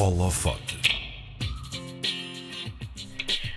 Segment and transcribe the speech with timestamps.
[0.00, 0.79] Holofote.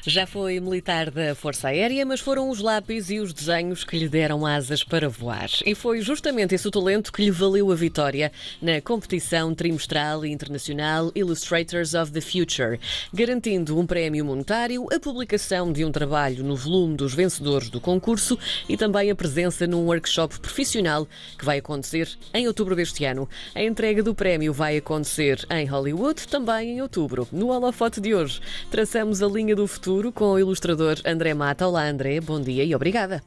[0.06, 4.10] Já foi militar da Força Aérea, mas foram os lápis e os desenhos que lhe
[4.10, 5.48] deram asas para voar.
[5.66, 8.30] E foi justamente esse talento que lhe valeu a vitória
[8.62, 12.82] na competição trimestral e internacional Illustrators of the Future,
[13.14, 18.38] garantindo um prémio monetário, a publicação de um trabalho no volume dos vencedores do concurso
[18.68, 21.08] e também a presença num workshop profissional
[21.38, 23.30] que vai acontecer em outubro deste ano.
[23.56, 27.26] A entrega do prémio vai acontecer em Hollywood, também em outubro.
[27.32, 31.68] No holofote de hoje, traçamos a linha do futuro Futuro com o ilustrador André Mata.
[31.68, 33.22] Olá, André, bom dia e obrigada.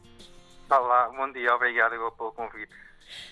[0.69, 2.75] Olá, bom dia, obrigado pelo convite.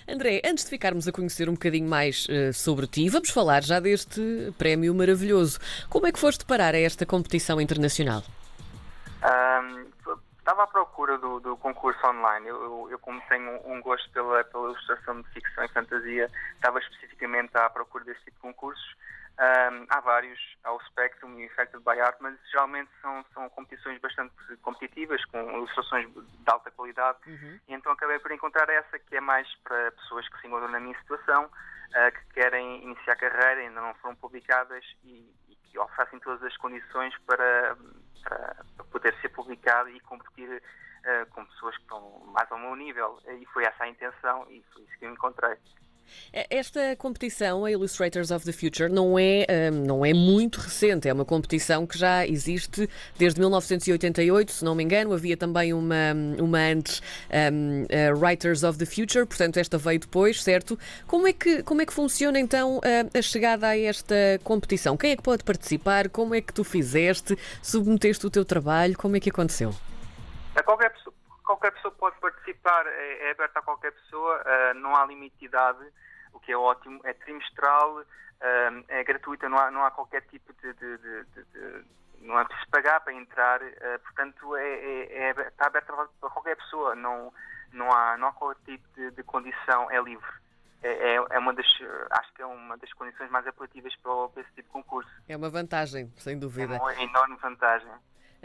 [0.08, 3.80] André, antes de ficarmos a conhecer um bocadinho mais uh, sobre ti, vamos falar já
[3.80, 5.58] deste prémio maravilhoso.
[5.90, 8.22] Como é que foste parar a esta competição internacional?
[9.24, 9.84] Um,
[10.38, 12.46] estava à procura do, do concurso online.
[12.46, 16.78] Eu, eu, eu, como tenho um gosto pela, pela ilustração de ficção e fantasia, estava
[16.78, 18.94] especificamente à procura desse tipo de concursos.
[19.36, 23.48] Um, há vários, há o Spectrum e o Effected by Art, mas geralmente são, são
[23.50, 24.32] competições bastante
[24.62, 27.58] competitivas, com ilustrações de alta qualidade, uhum.
[27.66, 30.78] e então acabei por encontrar essa que é mais para pessoas que se encontram na
[30.78, 36.20] minha situação, uh, que querem iniciar carreira, ainda não foram publicadas e, e que oferecem
[36.20, 37.76] todas as condições para,
[38.22, 42.76] para, para poder ser publicado e competir uh, com pessoas que estão mais ao meu
[42.76, 43.18] nível.
[43.26, 45.56] E foi essa a intenção e foi isso que eu encontrei.
[46.32, 51.08] É, esta competição, a Illustrators of the Future, não é, hum, não é muito recente.
[51.08, 52.88] É uma competição que já existe
[53.18, 55.12] desde 1988, se não me engano.
[55.12, 57.02] Havia também uma, uma antes,
[57.52, 57.86] um,
[58.18, 60.78] Writers of the Future, portanto, esta veio depois, certo?
[61.06, 62.80] Como é que, como é que funciona então
[63.12, 64.96] a chegada a esta competição?
[64.96, 66.08] Quem é que pode participar?
[66.08, 67.36] Como é que tu fizeste?
[67.62, 68.96] Submeteste o teu trabalho?
[68.96, 69.74] Como é que aconteceu?
[70.54, 71.14] A qualquer pessoa
[71.44, 75.46] qualquer pessoa pode participar, é, é aberta a qualquer pessoa, uh, não há limite de
[75.46, 75.84] idade,
[76.32, 80.52] o que é ótimo, é trimestral, uh, é gratuita, não há, não há qualquer tipo
[80.54, 81.84] de, de, de, de
[82.20, 86.56] não é preciso pagar para entrar, uh, portanto é, é, é, está aberta para qualquer
[86.56, 87.32] pessoa, não,
[87.72, 90.44] não, há, não há qualquer tipo de, de condição, é livre.
[90.82, 91.66] É, é, é uma das,
[92.10, 95.10] acho que é uma das condições mais apelativas para, para esse tipo de concurso.
[95.26, 96.76] É uma vantagem, sem dúvida.
[96.76, 97.90] É uma enorme vantagem.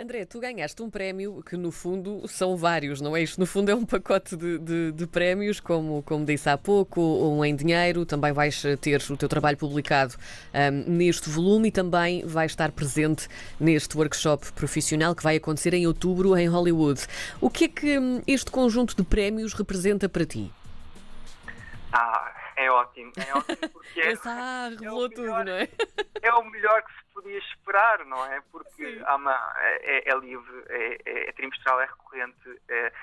[0.02, 3.22] André, tu ganhaste um prémio que no fundo são vários, não é?
[3.22, 7.02] Isto no fundo é um pacote de, de, de, prémios, como, como disse há pouco,
[7.02, 10.16] um em dinheiro, também vais ter o teu trabalho publicado
[10.54, 13.28] um, neste volume e também vai estar presente
[13.60, 17.06] neste workshop profissional que vai acontecer em outubro em Hollywood.
[17.42, 20.50] O que é que hum, este conjunto de prémios representa para ti?
[21.92, 25.68] Ah, é ótimo, é ótimo porque é, ah, revelou é tudo, melhor, não é?
[26.30, 28.40] É o melhor que se podia esperar, não é?
[28.52, 32.94] Porque uma, é, é livre, é, é, é, trimestral, é recorrente, é,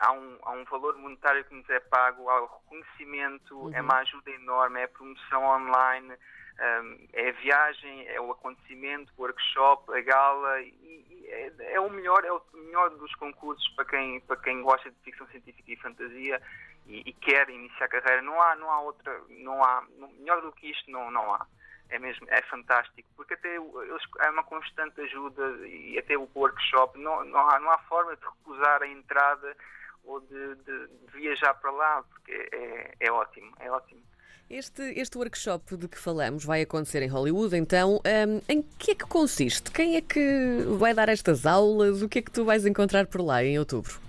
[0.00, 3.72] há, um, há um valor monetário que nos é pago, há o reconhecimento, uhum.
[3.72, 9.12] é uma ajuda enorme, é a promoção online, um, é a viagem, é o acontecimento,
[9.16, 13.68] o workshop, a gala, e, e é, é, o melhor, é o melhor dos concursos
[13.76, 16.42] para quem, para quem gosta de ficção científica e fantasia
[16.84, 18.22] e, e quer iniciar a carreira.
[18.22, 19.84] Não há, não há outra, não há,
[20.18, 21.46] melhor do que isto não, não há
[21.90, 26.98] é mesmo é fantástico, porque até eles, é uma constante ajuda e até o workshop,
[26.98, 29.56] não, não, há, não há forma de recusar a entrada
[30.04, 34.00] ou de, de, de viajar para lá, porque é, é ótimo, é ótimo.
[34.48, 38.94] Este, este workshop de que falamos vai acontecer em Hollywood, então um, em que é
[38.96, 39.70] que consiste?
[39.70, 42.02] Quem é que vai dar estas aulas?
[42.02, 44.00] O que é que tu vais encontrar por lá em outubro?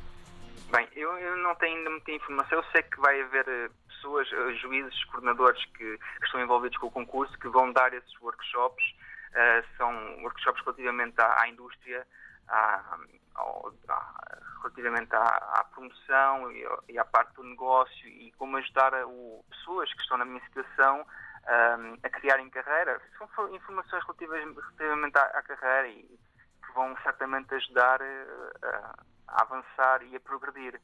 [0.71, 2.57] Bem, eu, eu não tenho ainda muita informação.
[2.57, 3.69] Eu sei que vai haver eh,
[4.01, 8.19] pessoas, eh, juízes, coordenadores que, que, estão envolvidos com o concurso, que vão dar esses
[8.19, 8.83] workshops.
[9.31, 12.05] Uh, são workshops relativamente à, à indústria,
[12.49, 12.97] à,
[13.37, 19.45] à, relativamente à, promoção e, e, à parte do negócio e como ajudar a, o,
[19.49, 23.01] pessoas que estão na minha situação um, a criarem carreira.
[23.17, 30.15] São informações relativamente à, à carreira e que vão certamente ajudar uh, a avançar e
[30.15, 30.81] a progredir.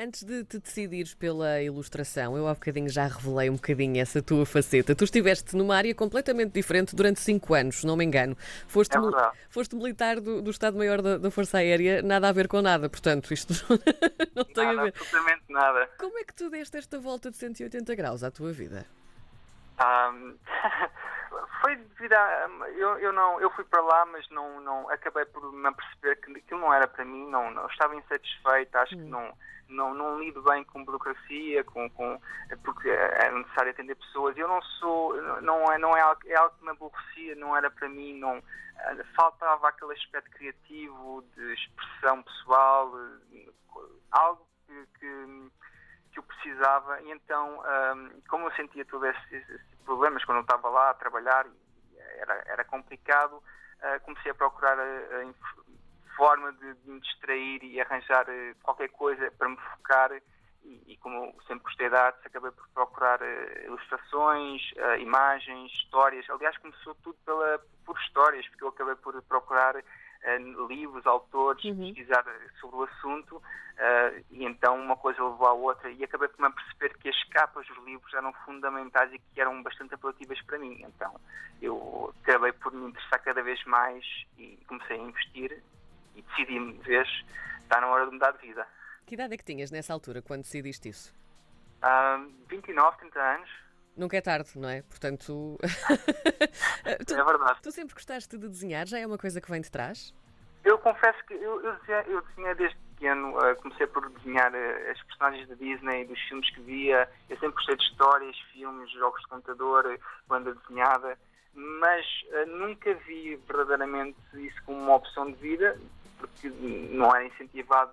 [0.00, 4.46] Antes de te decidires pela ilustração, eu há bocadinho já revelei um bocadinho essa tua
[4.46, 4.94] faceta.
[4.94, 8.38] Tu estiveste numa área completamente diferente durante cinco anos, se não me engano.
[8.68, 9.00] Foste, é
[9.50, 13.34] foste militar do, do Estado-Maior da, da, Força Aérea, nada a ver com nada, portanto,
[13.34, 13.52] isto
[14.36, 14.94] não tem nada, a ver.
[14.96, 15.90] Absolutamente nada.
[15.98, 18.86] Como é que tu deste esta volta de 180 graus à tua vida?
[19.80, 20.36] Um,
[21.60, 22.48] foi devido a.
[22.76, 26.38] Eu, eu, não, eu fui para lá, mas não, não acabei por me perceber que
[26.38, 28.98] aquilo não era para mim, não, não estava insatisfeito, acho hum.
[28.98, 29.34] que não
[29.68, 32.20] não, não lido bem com burocracia, com, com,
[32.64, 34.36] porque é necessário atender pessoas.
[34.36, 37.70] Eu não sou, não é, não é, algo, é algo que me aborrecia, não era
[37.70, 38.42] para mim, não,
[39.14, 42.92] faltava aquele aspecto criativo, de expressão pessoal,
[44.10, 45.50] algo que, que,
[46.12, 47.00] que eu precisava.
[47.02, 47.62] E então,
[47.94, 51.46] um, como eu sentia todos esses, esses, problemas quando eu estava lá a trabalhar,
[52.18, 57.80] era, era complicado, uh, comecei a procurar a, a forma de, de, me distrair e
[57.80, 58.26] arranjar
[58.62, 60.10] qualquer coisa para me focar.
[60.62, 66.28] E, e, como sempre gostei de artes, acabei por procurar uh, ilustrações, uh, imagens, histórias.
[66.28, 69.74] Aliás, começou tudo pela, por histórias, porque eu acabei por procurar
[70.24, 71.76] uh, livros, autores, uhum.
[71.94, 72.24] pesquisar
[72.60, 73.42] sobre o assunto,
[74.30, 77.64] e então uma coisa levou à outra, e acabei por me perceber que as capas
[77.68, 80.82] dos livros eram fundamentais e que eram bastante apelativas para mim.
[80.82, 81.14] Então
[81.62, 84.04] eu acabei por me interessar cada vez mais
[84.36, 85.62] e comecei a investir
[86.16, 87.08] e decidi-me, de vez,
[87.62, 88.66] está na hora de mudar de vida.
[89.06, 91.14] Que idade é que tinhas nessa altura, quando decidiste isso?
[91.82, 93.67] Uh, 29, 30 anos.
[93.98, 94.82] Nunca é tarde, não é?
[94.82, 95.58] Portanto.
[97.04, 97.58] tu, é verdade.
[97.60, 98.86] Tu sempre gostaste de desenhar?
[98.86, 100.14] Já é uma coisa que vem de trás?
[100.64, 103.36] Eu confesso que eu, eu, desenhei, eu desenhei desde pequeno.
[103.36, 107.08] Uh, comecei por desenhar uh, as personagens da Disney, dos filmes que via.
[107.28, 109.98] Eu sempre gostei de histórias, filmes, jogos de computador,
[110.28, 111.18] banda desenhada.
[111.52, 115.76] Mas uh, nunca vi verdadeiramente isso como uma opção de vida,
[116.18, 116.48] porque
[116.92, 117.90] não era incentivado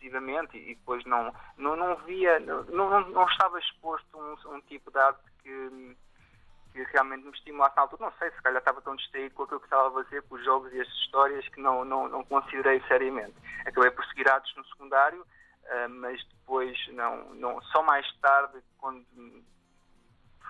[0.00, 4.90] excessivamente e depois não, não, não via, não, não, não estava exposto um, um, tipo
[4.90, 5.96] de arte que,
[6.72, 8.06] que realmente me estimulasse na altura.
[8.06, 10.44] Não sei, se calhar estava tão distraído com aquilo que estava a fazer, com os
[10.44, 13.34] jogos e as histórias, que não, não, não considerei seriamente.
[13.66, 19.04] Acabei por seguir artes no secundário, uh, mas depois, não, não, só mais tarde, quando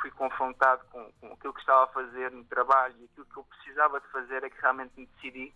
[0.00, 3.44] fui confrontado com, com aquilo que estava a fazer no trabalho e aquilo que eu
[3.44, 5.52] precisava de fazer, é que realmente me decidi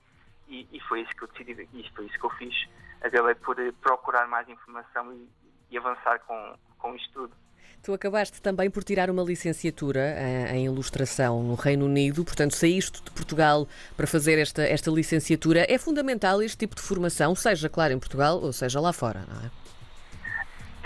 [0.49, 2.55] e, e, foi isso que eu decidi e foi isso que eu fiz.
[3.03, 5.29] Acabei por eh, procurar mais informação e,
[5.71, 7.35] e avançar com, com isto tudo.
[7.83, 13.03] Tu acabaste também por tirar uma licenciatura eh, em ilustração no Reino Unido, portanto, saíste
[13.03, 15.67] de Portugal para fazer esta, esta licenciatura.
[15.69, 19.45] É fundamental este tipo de formação, seja, claro, em Portugal ou seja lá fora, não
[19.45, 19.51] é?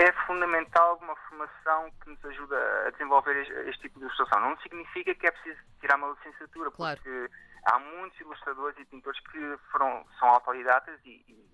[0.03, 2.57] É fundamental uma formação que nos ajuda
[2.87, 4.41] a desenvolver este, este tipo de ilustração.
[4.41, 7.29] Não significa que é preciso tirar uma licenciatura, porque claro
[7.65, 11.49] há muitos ilustradores e pintores que foram, são autodidatas e, e,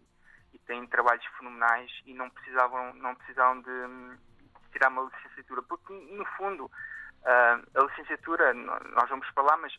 [0.55, 5.93] e, têm trabalhos fenomenais e não precisavam, não precisavam de, de tirar uma licenciatura, porque
[5.93, 9.77] no fundo uh, a licenciatura, nós vamos lá, mas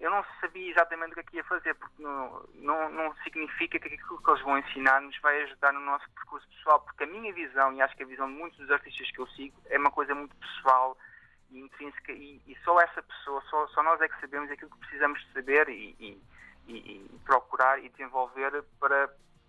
[0.00, 3.78] eu não sabia exatamente o que é que ia fazer, porque não, não, não significa
[3.78, 7.06] que aquilo que eles vão ensinar nos vai ajudar no nosso percurso pessoal, porque a
[7.06, 9.78] minha visão, e acho que a visão de muitos dos artistas que eu sigo, é
[9.78, 10.96] uma coisa muito pessoal,
[11.50, 14.78] e intrínseca e, e, só essa pessoa, só, só nós é que sabemos aquilo que
[14.78, 16.22] precisamos saber e, e,
[16.68, 19.08] e procurar e desenvolver para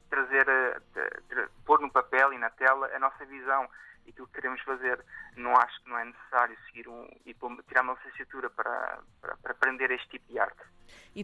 [0.09, 3.69] trazer, a, a, pôr no papel e na tela a nossa visão
[4.07, 5.03] aquilo que queremos fazer.
[5.35, 7.33] Não acho que não é necessário seguir um, e
[7.67, 10.61] tirar uma licenciatura para, para, para aprender este tipo de arte.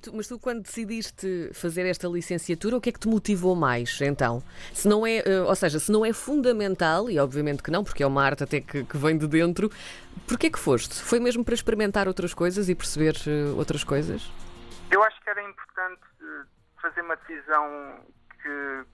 [0.02, 4.00] Tu, mas tu, quando decidiste fazer esta licenciatura, o que é que te motivou mais,
[4.02, 4.44] então?
[4.74, 8.04] Se não é, eh, ou seja, se não é fundamental, e obviamente que não, porque
[8.04, 9.70] é uma arte até que, que vem de dentro,
[10.28, 11.02] porquê que foste?
[11.02, 14.30] Foi mesmo para experimentar outras coisas e perceber uh, outras coisas?
[14.92, 16.44] Eu acho que era importante eh,
[16.82, 18.00] fazer uma decisão
[18.44, 18.86] que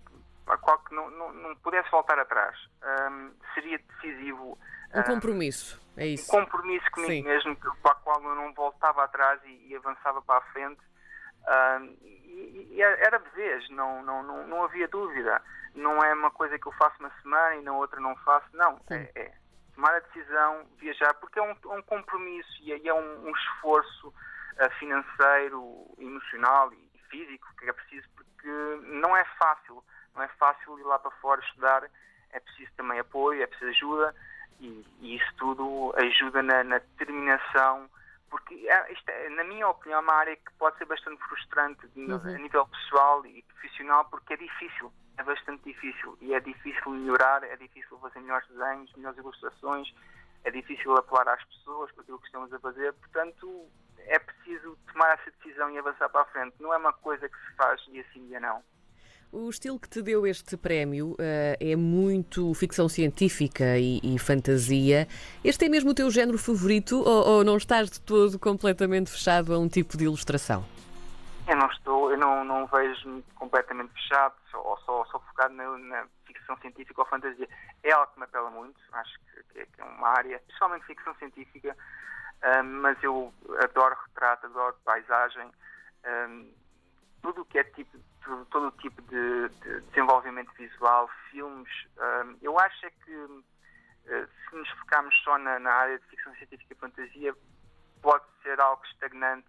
[0.45, 2.57] qual que não, não, não pudesse voltar atrás.
[2.83, 4.57] Um, seria decisivo.
[4.93, 6.35] Um compromisso, é isso.
[6.35, 7.23] Um compromisso comigo Sim.
[7.23, 10.81] mesmo, para o qual eu não voltava atrás e, e avançava para a frente.
[11.47, 15.41] Um, e, e, era vez, não, não, não, não havia dúvida.
[15.73, 18.79] Não é uma coisa que eu faço uma semana e na outra não faço, não.
[18.89, 19.31] É, é,
[19.73, 24.09] tomar a decisão, viajar, porque é um, um compromisso e é, é um, um, esforço
[24.09, 28.47] uh, financeiro, emocional e físico que é preciso, porque
[28.83, 29.83] não é fácil
[30.15, 31.89] não é fácil ir lá para fora estudar,
[32.31, 34.15] é preciso também apoio, é preciso ajuda
[34.59, 37.89] e, e isso tudo ajuda na, na determinação,
[38.29, 41.85] porque é, isto é, na minha opinião é uma área que pode ser bastante frustrante
[41.95, 42.15] uhum.
[42.15, 47.43] a nível pessoal e profissional porque é difícil, é bastante difícil e é difícil melhorar,
[47.43, 49.93] é difícil fazer melhores desenhos, melhores ilustrações,
[50.43, 53.67] é difícil apelar às pessoas com aquilo que estamos a fazer, portanto
[54.07, 56.55] é preciso tomar essa decisão e avançar para a frente.
[56.59, 58.63] Não é uma coisa que se faz dia sim, dia não.
[59.33, 65.07] O estilo que te deu este prémio uh, é muito ficção científica e, e, fantasia.
[65.41, 69.53] Este é mesmo o teu género favorito ou, ou, não estás de todo completamente fechado
[69.53, 70.65] a um tipo de ilustração?
[71.47, 76.05] Eu não estou, eu não, não vejo completamente fechado ou só, só focado na, na,
[76.25, 77.47] ficção científica ou fantasia.
[77.83, 79.17] É algo que me apela muito, acho
[79.53, 81.73] que, é, que é uma área, principalmente ficção científica,
[82.43, 83.33] uh, mas eu
[83.63, 85.47] adoro retrato, adoro paisagem.
[86.03, 86.60] Uh,
[87.21, 91.71] tudo o que é tipo todo, todo o tipo de, de, desenvolvimento visual, filmes.
[91.97, 93.43] Um, eu acho é que uh,
[94.07, 97.35] se nos focarmos só na, na, área de ficção científica e fantasia,
[98.01, 99.47] pode ser algo estagnante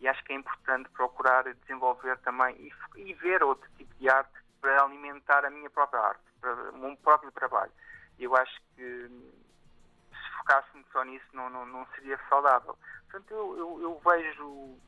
[0.00, 4.32] e acho que é importante procurar desenvolver também e, e ver outro tipo de arte
[4.60, 7.72] para alimentar a minha própria arte, para o meu próprio trabalho.
[8.18, 12.76] Eu acho que se focasse só nisso não, não, não seria saudável.
[13.10, 14.78] Portanto, eu, eu, eu vejo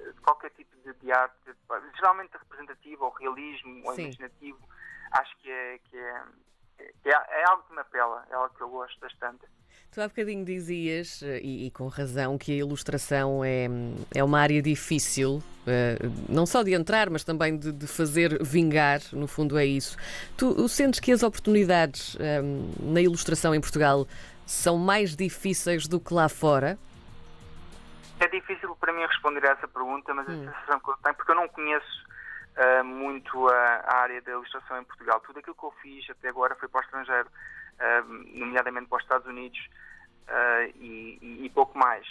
[0.00, 1.34] eh, qualquer tipo de, de arte,
[1.96, 4.58] geralmente representativa, ou realismo, ou imaginativo,
[5.12, 6.22] acho que é, que é,
[6.78, 9.46] é, é algo que me apela, é algo que eu gosto bastante.
[9.90, 13.66] Tu há bocadinho dizias, eh, e, e, com razão, que a ilustração é,
[14.14, 19.00] é uma área difícil, uh, não só de entrar, mas também de, de, fazer vingar,
[19.12, 19.96] no fundo é isso.
[20.36, 24.06] Tu sentes que as oportunidades ehm, na ilustração em Portugal
[24.44, 26.78] são mais difíceis do que lá fora?
[28.18, 30.48] É difícil para mim responder a essa pergunta, mas hum.
[30.48, 32.06] a sensação que eu tenho, porque eu não conheço
[32.56, 35.20] uh, muito a, a, área da ilustração em Portugal.
[35.20, 39.02] Tudo aquilo que eu fiz até agora foi para o estrangeiro, uh, nomeadamente para os
[39.02, 39.58] Estados Unidos
[40.28, 42.06] uh, e, e, e, pouco mais.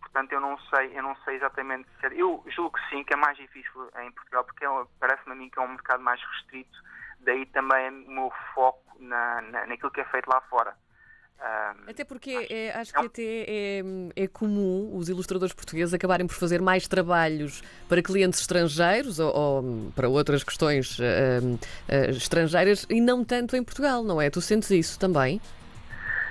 [0.00, 3.16] Portanto, eu não sei, eu não sei exatamente se eu julgo que sim, que é
[3.16, 4.68] mais difícil em Portugal, porque é,
[5.00, 6.78] parece-me a mim que é um mercado mais restrito.
[7.20, 10.76] Daí também o meu foco na, na, naquilo que é feito lá fora.
[11.86, 13.82] Até porque acho, é, acho que até é,
[14.16, 19.92] é, comum os ilustradores portugueses acabarem por fazer mais trabalhos para clientes estrangeiros ou, ou
[19.94, 24.30] para outras questões uh, uh, estrangeiras e não tanto em Portugal, não é?
[24.30, 25.40] Tu sentes isso também?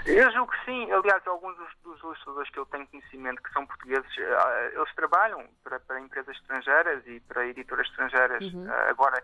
[0.06, 0.92] Eu julgo que sim.
[0.92, 5.46] Aliás, alguns dos, dos ilustradores que eu tenho conhecimento que são portugueses, uh, eles trabalham
[5.64, 8.44] para, para, empresas estrangeiras e para editoras estrangeiras.
[8.54, 8.66] Uhum.
[8.66, 9.24] Uh, agora,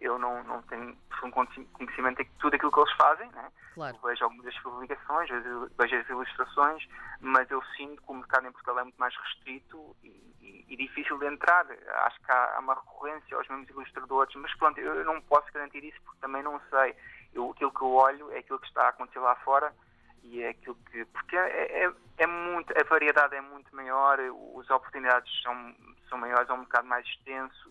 [0.00, 0.96] eu não, não tenho
[1.30, 3.28] conhecimento de tudo aquilo que eles fazem.
[3.30, 3.50] Né?
[3.74, 3.98] Claro.
[4.02, 5.28] vejo algumas das publicações,
[5.78, 6.88] vejo as ilustrações,
[7.20, 10.08] mas eu sinto que o mercado em Portugal é muito mais restrito e,
[10.40, 11.66] e, e difícil de entrar.
[12.06, 15.52] Acho que há, há, uma recorrência aos mesmos ilustradores, mas pronto, eu, eu não posso
[15.52, 16.96] garantir isso porque também não sei.
[17.34, 19.74] Eu, aquilo que eu olho é aquilo que está a acontecer lá fora
[20.22, 21.04] e é aquilo que.
[21.06, 25.74] Porque é, é, é, muito, a variedade é muito maior, as oportunidades são,
[26.08, 27.70] são maiores, é um mercado mais extenso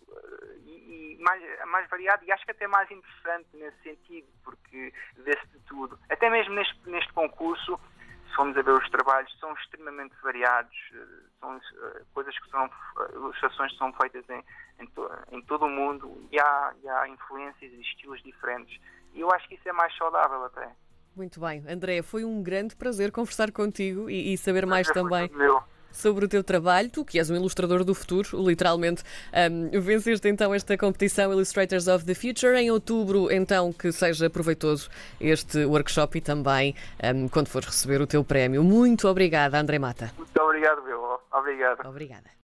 [0.96, 5.60] e, mais, mais variado e acho que até mais interessante nesse sentido, porque vê-se de
[5.68, 6.00] tudo.
[6.10, 7.80] Até mesmo neste, neste concurso,
[8.28, 11.06] se formos a ver os trabalhos, são extremamente variados, eh,
[11.40, 12.70] são eh, coisas que são,
[13.14, 14.44] ilustrações que são feitas em,
[14.80, 18.80] em, to, em todo o mundo e há, e há influências e estilos diferentes.
[19.14, 20.70] E eu acho que isso é mais saudável até.
[21.16, 21.64] Muito bem.
[21.70, 25.30] André, foi um grande prazer conversar contigo e, e saber mais também.
[25.30, 25.64] Meu
[25.96, 26.90] sobre o teu trabalho.
[26.90, 29.04] Tu, que és um ilustrador do futuro, literalmente,
[29.52, 32.56] um, venceste então esta competição Illustrators of the Future.
[32.58, 38.08] Em outubro, então, que seja proveitoso este workshop e também um, quando fores receber o
[38.08, 38.64] teu prémio.
[38.64, 40.12] Muito obrigada, André Mata.
[40.18, 41.20] Muito obrigado, meu.
[41.32, 41.88] Obrigado.
[41.88, 42.30] Obrigada.